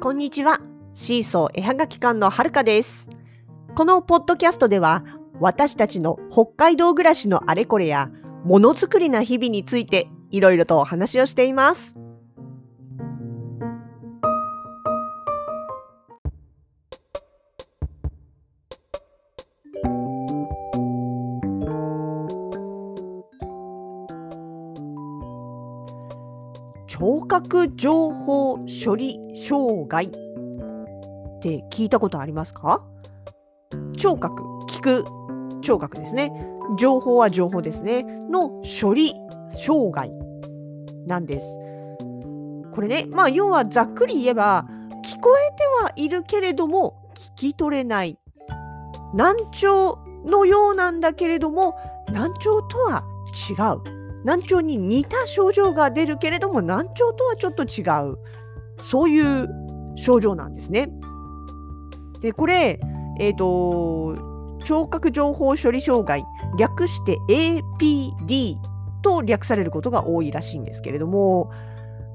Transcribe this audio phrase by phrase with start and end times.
[0.00, 0.60] こんにちは。
[0.94, 3.10] シーソー絵はがき館のはるかです。
[3.74, 5.04] このポッドキャストでは、
[5.40, 8.08] 私たちの北海道暮らしのあれこれや、
[8.42, 11.96] ものづくりな日々について、いろいろとお話をしています。
[27.00, 30.10] 聴覚情報処理障害っ
[31.40, 32.84] て聞いたことありますか？
[33.96, 35.04] 聴覚、聞く
[35.62, 36.30] 聴覚ですね。
[36.78, 38.02] 情報は情報ですね。
[38.02, 38.50] の
[38.82, 39.14] 処理
[39.64, 40.12] 障害
[41.06, 41.46] なんです。
[42.74, 44.66] これね、まあ要はざっくり言えば、
[45.02, 48.18] 聞こえてはいるけれども聞き取れない。
[49.14, 51.78] 難聴のようなんだけれども、
[52.12, 53.04] 難聴とは
[53.48, 53.54] 違
[53.94, 53.99] う。
[54.24, 58.18] 難聴に似た症状が出るけれども難聴とはちょっと違う
[58.82, 59.48] そういう
[59.96, 60.88] 症状なんですね。
[62.20, 62.78] でこれ、
[63.18, 64.16] えーと、
[64.64, 66.22] 聴覚情報処理障害
[66.58, 68.56] 略して APD
[69.02, 71.50] と略されることが多いらしいんですけれども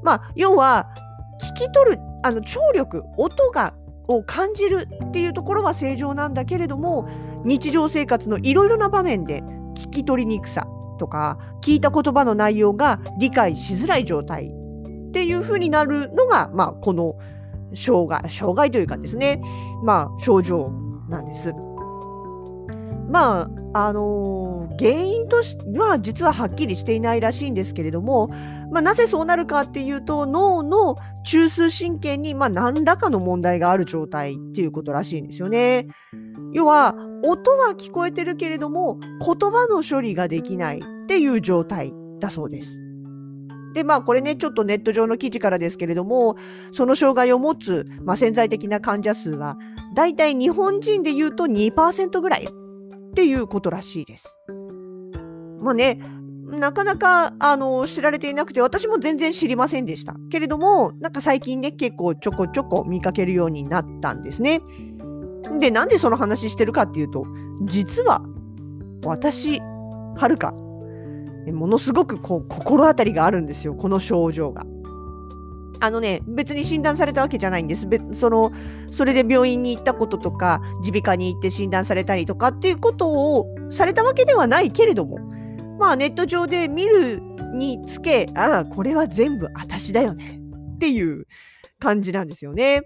[0.03, 0.87] まあ要は
[1.41, 3.73] 聞き取るあの聴力音が
[4.07, 7.09] を感じるっていうところは正常なんだけれども
[7.43, 9.41] 日常生活のいろいろな場面で
[9.73, 17.15] 聞き取りにくさとか聞いた言葉の内容が理解しづらい状態っていう風になるのが、まあ、この
[17.73, 19.41] 障害障害というかですね、
[19.83, 20.71] まあ、症状
[21.09, 21.53] なんです。
[23.09, 28.29] まああのー、原因としては実ははっきりしていないらしいんですけれども、
[28.71, 30.95] まあ、なぜそうなるかっていうと脳の
[31.25, 35.87] 中枢神経にまあ何らかの問題がある状態っていうことらしいんですよね。
[36.53, 42.79] 要は音は聞こえてるけれども言葉の処理ができないっていう状態だそうです。
[43.73, 46.37] でまあこれねちょっとネット上の記事からですけれども
[46.71, 49.57] その障害を持つ、まあ、潜在的な患者数は
[49.95, 52.47] だいたい日本人で言うと2%ぐらい
[53.15, 54.37] っていうことらしいです。
[55.61, 55.99] まあね
[56.59, 64.61] なかなかあの知られていなくて私も全然知りませんでしたけれどもなんか最近ね結構ちょこちょこ見かけるようになったんですね。
[65.59, 67.25] で、なんでその話してるかっていうと、
[67.63, 68.21] 実は、
[69.03, 74.65] 私、はるか、ものすごくこう心当たりがあるんですよ、この症状が。
[75.79, 77.87] あのね、別に診断されたわけじゃないんです。
[78.13, 78.51] その、
[78.89, 85.19] それで病院に行ったこととか、耳鼻科に行って診断されたりとかっていうことをされたわけではないけれども、
[85.79, 87.21] まあネット上で見る
[87.53, 90.41] につけ、ああ、これは全部私だよね
[90.75, 91.27] っていう
[91.79, 92.81] 感じなんですよね。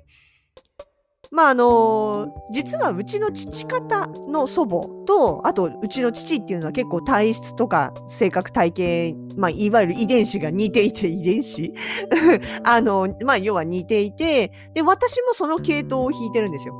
[1.31, 11.73] まああの実はうちの父方の祖母とあとうちの父っていうのは結構体質とか性格体型、まあ、いわゆる遺伝子が似ていて遺伝子
[12.63, 16.73] あのまあ要は似ていてで私もその系統を引いてるんですよ。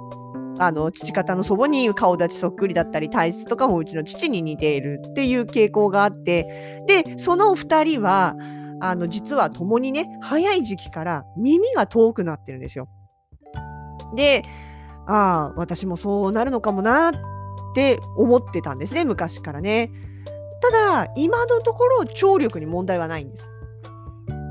[0.62, 8.36] あの父方の祖母に顔立ちそっくりだったり体質とかもうちの父に似ているっていう傾向があってでその2人は
[8.82, 12.90] あの実は共にね早い時期から耳が遠くなってるんですよ。
[14.16, 14.44] で、
[15.08, 17.14] ああ、私もそうなるのかもなっ
[17.76, 19.92] て思ってたんですね、昔からね。
[20.62, 23.52] ただ、今のところ聴力に問題はないんです。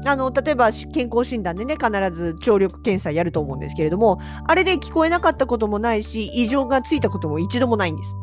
[0.06, 8.14] あの例えば健康診断でね必ず聴力検査やると思うんですけれどもあれで聞こえなかったこともないし異常がついたことも一度もないんです。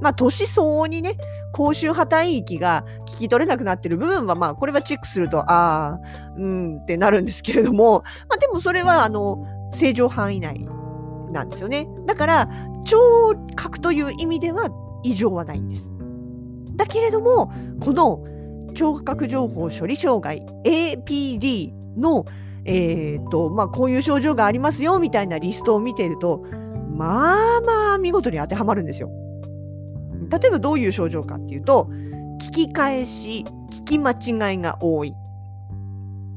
[0.00, 1.16] まあ年相応にね
[1.52, 6.00] 口臭破綻域が聞き取れなくなってる部分はまあこれはチェックするとああ
[6.36, 10.66] うんってなるんですけれども、まあ、でもそれはあの正常範囲内
[11.32, 11.88] なんですよね。
[12.06, 12.48] だから、
[12.84, 14.70] 聴覚という意味では
[15.02, 15.90] 異常はないんです。
[16.76, 18.24] だけれども、この
[18.74, 22.24] 聴覚情報処理障害 APD の、
[22.64, 26.44] えーとまあ、こういう症状がありますよみたいなリストを見ていると、
[26.96, 29.10] まあまあ見事に当てはまるんですよ。
[30.30, 31.88] 例えばどういう症状かっていうと、
[32.40, 35.14] 聞き返し、聞き間違いが多い。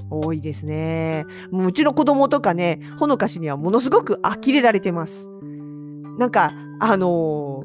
[0.10, 1.26] 多いですね。
[1.52, 5.30] もううちの子供とかね、ほのかしにはものすごく呆れられてます。
[6.18, 7.64] なんか、あの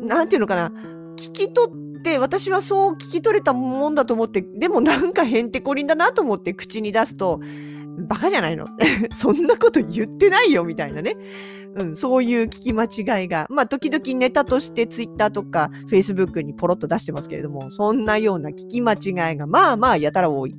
[0.00, 0.72] ー、なんていうのかな、
[1.16, 7.40] 聞き取って、私はそう聞き取れたもんだと思って、でもなんかへんてこりんだなと思って口に出すと、
[8.08, 8.66] バカじゃないの？
[9.14, 11.16] そんなこと言ってないよみたいなね。
[11.74, 20.54] うん、そういう聞き間違いが、まあ、時々ネタとしてツイッターとかフェイスブックにポロッと出してますけれども、そんなような聞き間違いが、まあまあやたら多い。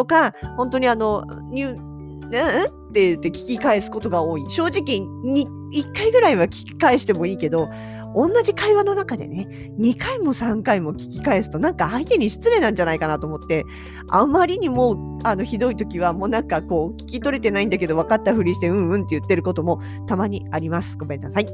[0.00, 2.28] とか、本当にあの、ニュうん？
[2.28, 4.48] って言って聞き返すことが多い。
[4.48, 7.68] 正直に、1回ぐらいは聞き返してもいいけど、
[8.16, 9.46] 同じ会話の中でね、
[9.78, 13.64] 2回も3回も聞き返すとなんか相手に失礼なんじゃないかなと思って、
[14.08, 20.96] あまりにもあのひどい時はもうなんかこう聞き取れてないんだけど分かったふりしてうんうんって言ってることもたまにあります。
[20.98, 21.44] ごめんなさい。
[21.44, 21.46] っ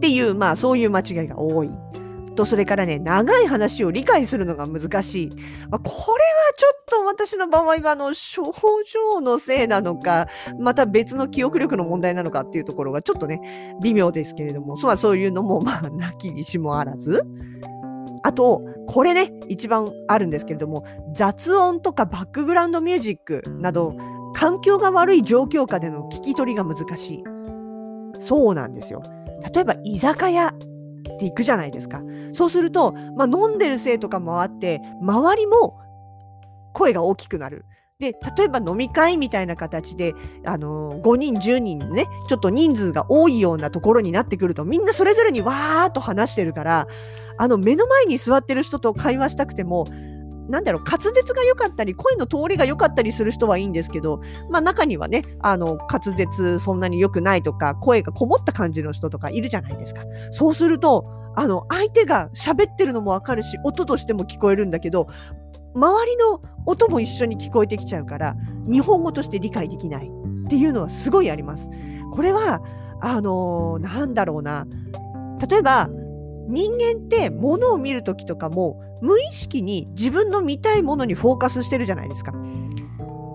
[0.00, 1.70] ていう、まあそういう間違いが多い。
[2.40, 5.28] と、それからね、長い話を理解するのが難しい。
[5.68, 8.52] まあ、これはちょっと私の場合は、あの、症
[8.86, 10.26] 状のせいなのか、
[10.58, 13.40] また別の記憶力の問題なのかっていうところがちょっとね、
[13.82, 17.22] 微妙ですけれども、そうはそういうのも、まあ、なきにしもあらず。
[18.22, 23.94] あと、これね、一番あるんですけれども、雑音とかバックグラウンドミュージックなど、
[24.34, 27.24] 環境が悪い状況下での聞き取りが難しい。
[28.18, 29.02] そうなんですよ。
[29.54, 30.52] 例えば、居酒屋
[31.18, 32.02] ていくじゃないですか。
[32.32, 35.78] そうすると、まあ、飲んでるせいとかもあって、周りも
[36.72, 37.64] 声が大きくなる。
[37.98, 40.14] で、例えば飲み会みたいな形で、
[40.46, 46.86] あのー、5人、10人ね、ちょっと人数が多いようなところになってくると、みんなそれぞれにわーっと話してるから、
[47.36, 49.86] あの、目の前に座ってる人と会話したくても、
[50.48, 54.20] なんだろう、滑舌が良かったり、声の通りが良かったりする人はいいんですけど、
[54.50, 60.02] まあ中にはね、あの、滑舌そんなに良くないとか、声がこもった感じの人とかいるじゃないですか。
[60.30, 61.06] そうすると、
[61.36, 65.06] あの、相手が喋ってるのもわかるし、音としても聞こえるんだけど、
[65.74, 71.70] 周りの音も一緒に聞こえてきちゃうから、日本語として理解できないっていうのはすごいあります。
[72.12, 72.60] これは、
[73.00, 74.66] あのー、なんだろうな。
[75.48, 75.88] 例えば、
[76.48, 82.32] 人間って物を見るときとかも無意識に自分の見たいものにフォーカスしてるじゃないですか。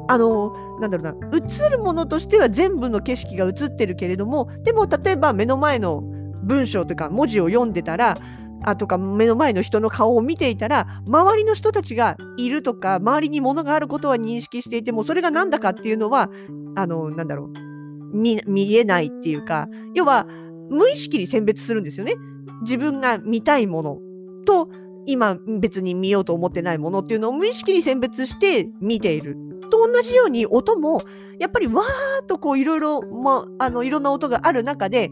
[0.08, 6.04] あのなんだろうな映るものとしては全部の景色が映ってるけれどもでも例えば目の前の
[6.44, 8.16] 文章とか文字を読んでたら
[8.64, 16.30] あとか目の前の人の顔を見ていたら周りの人たちがいるとか周りに物があることは認識していてもそれが何だかっていうのは
[16.76, 20.28] あのなんだろう見見えないっていうか要は
[20.70, 22.14] 無意識に選別するんですよね。
[22.62, 24.00] 自分が見たいもの
[24.46, 24.70] と
[25.06, 29.38] 今別に見ようと思ってないものっていうのを無意識に選別して見ている。
[29.70, 31.02] と同じように音も
[31.40, 35.12] やっぱりわーっとこういろいろ、まあのいろんな音がある中で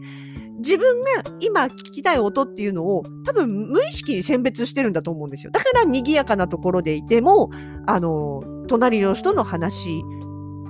[0.58, 1.10] 自分が
[1.40, 5.50] 今聞きたい音っていうのを多分無意識に選別してるんだと思うんですよ。
[5.50, 7.50] だから賑やかなところでいても
[7.86, 10.02] あの隣の人の話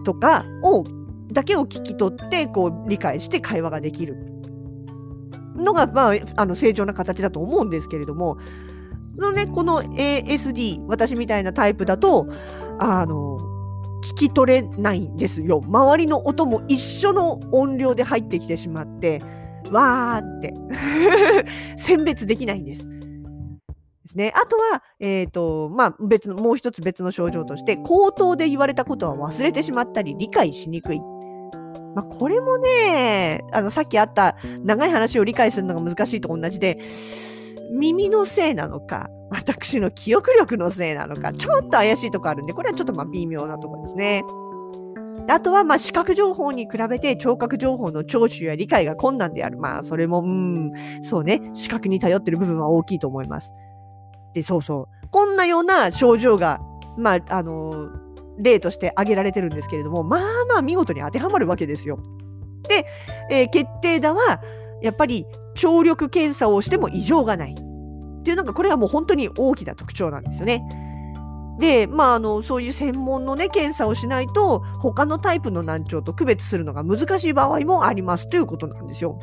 [0.04, 0.84] とかを
[1.32, 4.16] だけを聞き取ってこう理解して会話ができる
[5.56, 8.38] のが、まあ、あの正常な形だと思うんですけれども
[9.16, 12.26] のね、この ASD、私みたいなタイプだと、
[12.78, 13.38] あの、
[14.02, 15.62] 聞き取れないんですよ。
[15.64, 19.22] 周りの音も一緒の音量で入ってきてしまって、
[19.70, 20.54] わーって
[21.76, 22.86] 選別できないんです。
[22.86, 24.32] ですね。
[24.34, 31.00] あとは、えっ、ー、と、まあ、別の、もう一つ別の症状として、口頭で言われたことは忘れてしまったり、理解しにくい。
[31.94, 36.78] まあ、これもね、あの、さっきあった長い話を理解するのが難しいと同じで、
[37.70, 44.22] 耳のせいなのか、私の記憶力のせいなのか、ちょっと怪しいとこあるんで、これはちょっとまあ微妙なところですね。
[45.28, 49.58] あとは、まあ、視覚情報に比べて聴覚情報の聴取や理解が困難である。
[49.58, 50.72] まあ、それも、うん、
[51.02, 53.52] そうね、視覚に頼ってる部分は大きいと思います。
[54.34, 55.08] で、そうそう。
[55.10, 56.60] こんなような症状が、
[56.98, 57.88] まあ、あの、
[58.38, 61.98] 例として挙げられてるんですけれども、まあまあ見事に当てはまるわけですよ。
[62.68, 62.86] で、
[63.30, 64.40] えー、決定打は、
[64.82, 67.52] やっぱり聴力検査をしても異常がない。
[67.54, 70.62] っていうのが、これはもう本当に大きな特徴なんですよね。
[71.58, 79.18] で、まあ、あの、そういう専門のね、検査をしないと、他のタイプの難聴と区別するのが難しい場合もありますということなんですよ。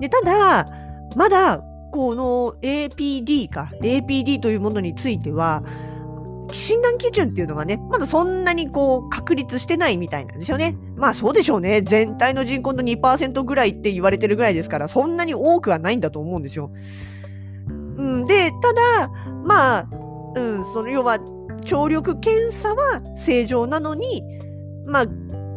[0.00, 0.68] で、ただ、
[1.14, 1.62] まだ、
[1.92, 5.62] この APD か、APD というものについては、
[6.52, 10.76] 診断基準っていうのがね、まだそんなにこう確立してないみたいなんですよね。
[10.96, 11.82] まあそうでしょうね。
[11.82, 16.70] 全体の人口の2%ぐらいって言われてるぐらいですから、そんなに多くはないんだと思うんですよ。
[17.96, 19.08] うん、で、ただ、
[19.44, 19.88] まあ、
[20.34, 21.18] うん、その要は、
[21.64, 24.22] 聴力検査は正常なのに、
[24.86, 25.06] まあ、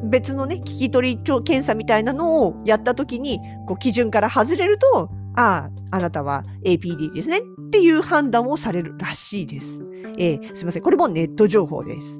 [0.03, 9.81] 別のね、聞き取り検査みたいなのをやったときに、こう基準から外れると、ああ、あなたは APD ですねっていう判断をされるらしいです。
[10.17, 10.83] えー、すいません。
[10.83, 12.19] これもネット情報です。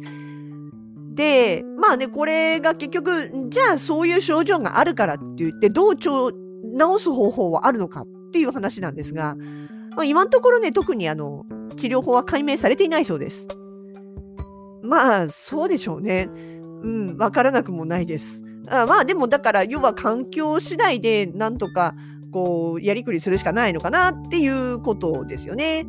[1.15, 6.07] で、まあね、これが結局、じゃあそういう症状があるからって言って、どう治
[6.99, 9.35] す方法はあるのかっていう話なんですが、
[9.97, 11.45] まあ、今のところね、特にあの、
[11.75, 13.49] 治療法は解明されていないそうです。
[14.81, 16.29] まあ、そうでしょうね。
[16.83, 18.41] うん、わからなくもないです。
[18.69, 21.95] あまあ、でもだから、要は環境次第でなんとか、
[22.31, 25.86] こう、やりくりするしかないのかなっていうことですよね。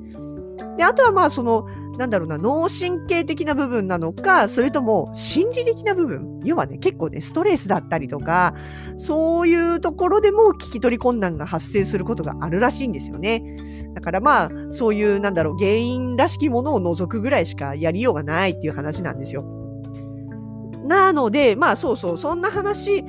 [0.77, 1.67] で、あとはまあその、
[1.99, 6.41] なんだろうな、脳神経的な部分なのか、それとも心理的な部分？
[6.45, 8.55] 要はね、結構ね、ストレスだったりとか、
[8.97, 13.43] そういうところでも聞き取り困難が発生することがあるらしいんですよね。
[13.95, 19.45] だからまあ、そういう、なんだろう、原因らしきものを除くぐらいしかやりようがないっていう話なんですよ。
[20.85, 23.05] なので、まあそうそう、そんな話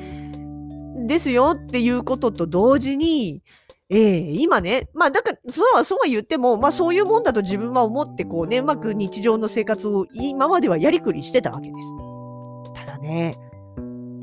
[1.08, 3.42] ですよっていうことと同時に、
[3.90, 11.90] えー、今ね、まあだから、そうはそうは言っても、まあそういうもんだと自分は思ってこうね、うまく日常の生活を今まではやりくりしてたわけです。
[12.74, 13.38] ただね、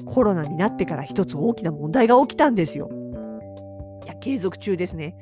[0.07, 2.89] コロナになってから一つ大きな問題が起きたんですよ。
[4.05, 5.15] いや、継続中ですね。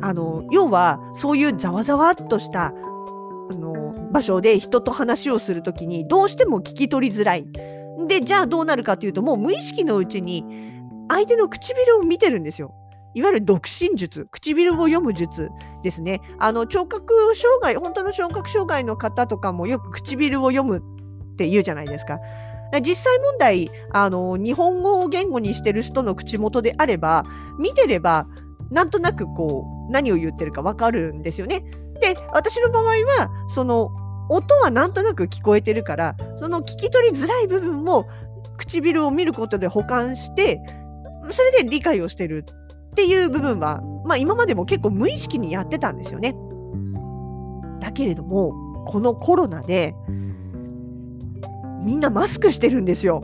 [0.00, 2.72] あの、要は、そういうざわざわっとした、あ
[3.54, 7.46] の、場所で人と話をするときに、どうしても聞き取りづらい。
[8.08, 10.44] で、じゃあどうなるかというと、もう無意識のうちに、
[11.08, 12.74] 相手の唇を見てるんですよ。
[13.14, 15.50] いわゆる読心術、唇を読む術
[15.82, 16.20] ですね。
[16.38, 22.18] あの、聴覚障害、本当の聴覚障害の方とかもよく唇を読むって言うじゃないですか。
[22.82, 27.24] 実際問題、あの、日本語を言語にしてる人の口元であれば、
[27.58, 28.26] 見てれば、
[28.70, 31.60] なんとなくこう、何を言ってるかわかるんですよね。
[32.00, 33.92] で、私の場合は、その、
[34.28, 38.08] 音はなんとなく聞こえてるから、その聞き取りづらい部分も
[38.56, 40.60] 唇を見ることで補完して、
[41.30, 42.44] それで理解をしてる
[42.90, 46.34] っていう部分は、まあ今までも結構無意識にやってたんですよね。
[47.80, 49.94] だけれども、このコロナで、
[51.82, 53.22] みんなマスクしてるんですよ。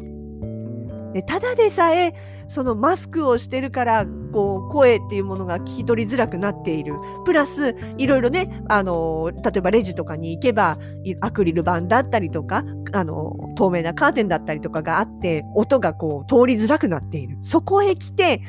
[1.12, 2.14] でただでさえ
[2.49, 10.78] そのマスクをしてるからこう声っていうものが聞き取りづらくなっているプラスいろいろねあの例えばレジとかに行けば
[11.20, 18.42] アクリル板だったりとかあの透明なカーテンだったりとかがあって音がこう通りづらくなっているそこへ来て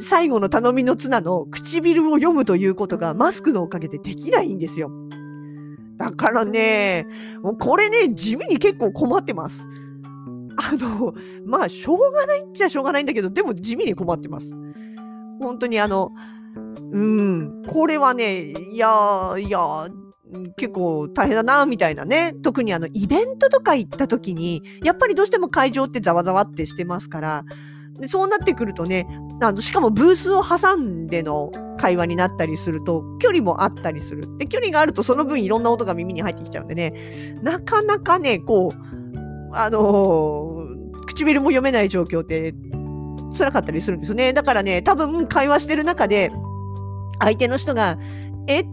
[0.00, 4.90] 最後の頼みの綱の唇を読むということがマスクのおかげでできないんですよ。
[5.98, 7.06] だからね、
[7.42, 9.68] もうこれね、地味に結構困ってます。
[10.56, 11.12] あの、
[11.44, 14.54] まあ、しょうがないっちゃしょうがないんだけど、でも地味に困ってます。
[15.40, 16.12] 本当にあの、
[16.92, 19.88] うん、これはね、いや、いや、
[20.56, 22.34] 結構大変だな、みたいなね。
[22.42, 27.44] 特にあの、イベントとか行った時に、やっぱりどうしても会場ってざわざわってしてますから、
[27.98, 29.06] でそうなってくるとね、
[29.42, 34.36] あの、しかもブースを挟んでの会話になったりすると、距離もあったりする。
[34.38, 36.92] で、距離があるとその分いろんな音が耳に入ってきちゃうんでね、
[37.42, 42.54] なかなかね、こう、あのー、唇も読めない状況って
[43.38, 44.32] 辛かったりするんですよね。
[44.32, 46.30] だからね、多分会話してる中で、
[47.20, 47.98] 相手の人が、
[48.48, 48.64] え？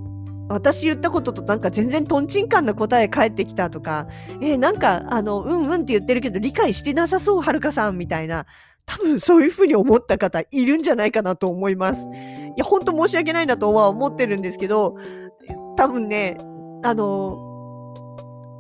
[0.48, 4.08] 私言ったこととなんか全然トンチンカンな答え返ってきたとか、
[4.42, 4.56] え？
[4.56, 8.46] ー、なんか、あの、うんうんって言ってるけど理解してなさそう、はるかさんみたいな、
[8.86, 12.04] 多分そういうふうに思った方いるんじゃないかなと思います。
[12.04, 14.96] いや、ほんと申し訳ないなとは思ってるんですけど、
[15.78, 16.38] 多分ね、
[16.84, 17.45] あの、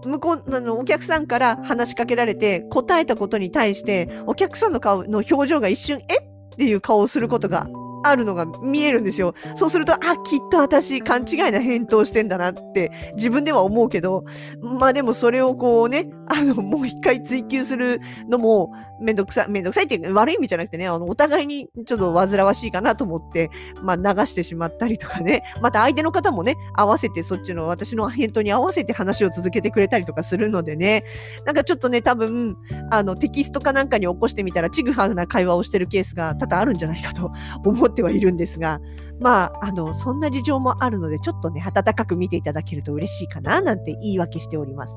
[0.05, 6.35] 向こう、の、お客さんから話しかけられて答えたことに対して、お客さんの顔の表情が一瞬、え？
[6.55, 7.67] っていう顔をすることが
[8.07, 9.33] あるのが見えるんですよ。
[9.55, 14.25] そうすると、あ、きっと私勘違いな返答してんだなって自分では思うけど、
[14.61, 23.49] まあでもそれをこうね、あの、もう一回追求するのもめんどくさい、めんどくさいっていう悪い意味じゃなくてね、あの、お互いにちょっと煩わしいかなと思って、
[23.81, 31.03] まあ流してしまったりとかね、また相手の方もね、合わせてそっちの私の返答に合わせて話を続けてくれたりとかするのでね、
[31.45, 32.55] なんかちょっとね、多分、
[32.91, 37.31] あの、テキストかなんかに起こしてみたら、ちぐはぐな会話をしてるケースが多々あるんじゃないかと
[37.63, 38.79] 思っててはいるんですが、
[39.19, 44.95] まあ、あの、そんな事情もあるので、ちょっとね、温かく見ていただけると嬉しいかな、なんて言い訳しております。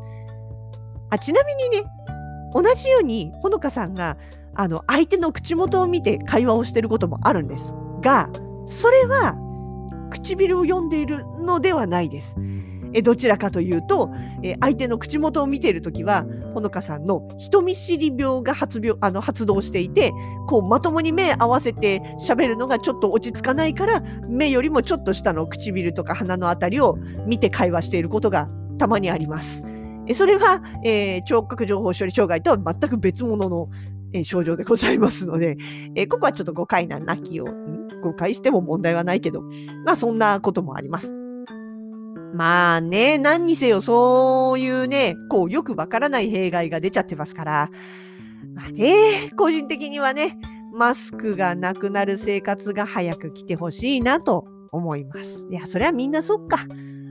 [1.10, 1.84] あ、ちなみにね、
[2.52, 4.16] 同じように、ほのかさんが、
[4.54, 7.74] あの、相手の口元を見て会話をしてることもあるんです。
[8.02, 8.28] が、
[8.66, 9.36] それは、
[10.10, 12.36] 唇を読んでいるのではないです。
[12.92, 14.10] えどちらかというと、
[14.42, 20.12] え相手の口元を見ているときは、ほのかさんの人見知り病が発病あの発動していて、
[20.48, 29.64] こうまともに目合わせて喋るのがちょっと落ち着かないから、目よりもちょっと下の唇とか鼻のあたりを見て会話していることがたまにあります。
[30.06, 33.68] えそれは、えー、聴覚情報処理障害とは全く別物の、
[34.14, 35.56] えー、症状でございますので、
[35.94, 37.46] えー、ここはちょっと誤解な泣きを、
[38.02, 39.42] 誤解しても問題はないけど、
[39.84, 41.27] まあそんなこともあります。
[42.34, 47.70] まあね、何にせよそういうね、こうよくわからない弊害が出ちゃってますから、
[48.54, 50.38] まあね、個人的にはね、
[50.72, 55.46] マスクがなくなる生活が早く来てほしいなと思います。
[55.50, 56.66] いや、それはみんなそっか。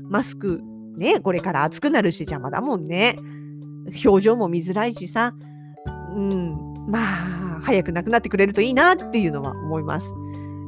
[0.09, 0.61] マスク
[0.97, 3.17] ね、これから暑くなるし邪魔だもんね。
[4.05, 5.33] 表情も見づらいしさ。
[6.13, 6.99] うん、ま
[7.57, 10.13] あ、早くなくなってくれるといいなっていうのは思います。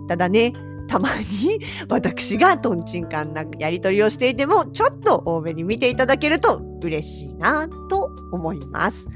[0.08, 0.54] ただね、
[0.90, 9.08] たまに私がトンチンカンなやり取りをしていても、ちょっと多めに見ていただけると嬉しいなと思います。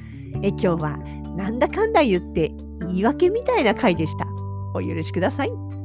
[0.43, 0.97] え今日は
[1.35, 4.27] なんだかんだ言って言い訳みたいな回でした。
[4.75, 5.82] お許しください。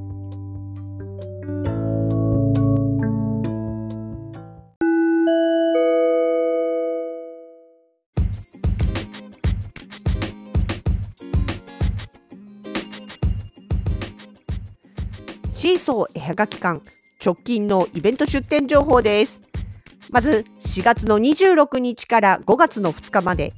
[15.59, 16.81] シーソー絵はがき館
[17.21, 19.43] 直近のイベント出店情報です。
[20.13, 23.55] まず4月の26日から5月の2日まで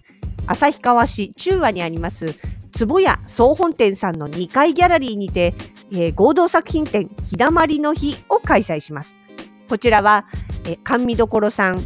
[0.46, 2.34] 旭川市中和にあります
[2.72, 5.52] 坪屋総本店さんの2階ギャラリーにて、
[5.92, 9.14] えー、合同作品展日だまりの日を開催します。
[9.68, 10.24] こちらは、
[10.64, 11.84] えー、甘味どころさん、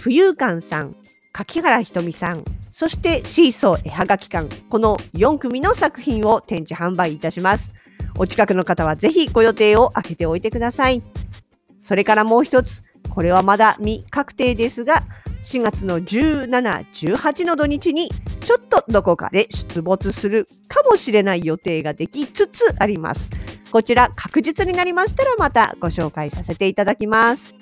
[0.00, 0.96] 浮遊館さん、
[1.32, 7.72] 柿原ひとみさん、そしてシーソー絵はがき館、この4組の作品を展示販売いたします。
[8.16, 11.02] お近くの方はぜひご予定を空けておいてください。
[11.80, 15.02] それからもう一つ、これはまだ未確定ですが、
[15.44, 16.48] 4月の17、
[16.90, 23.30] 18の土日にちょっとどこかで出没するかもしれない予定ができつつあります。
[23.70, 27.56] こちら確実になりましたらまたご紹介させていただきます。